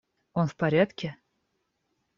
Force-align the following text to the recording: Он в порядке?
Он 0.33 0.47
в 0.47 0.55
порядке? 0.55 1.15